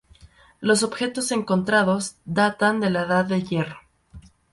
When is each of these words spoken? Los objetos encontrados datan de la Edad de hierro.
Los 0.61 0.81
objetos 0.81 1.31
encontrados 1.31 2.15
datan 2.25 2.79
de 2.79 2.89
la 2.89 3.03
Edad 3.03 3.23
de 3.25 3.43
hierro. 3.43 3.77